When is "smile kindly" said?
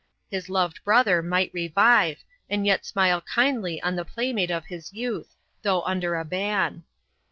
2.87-3.79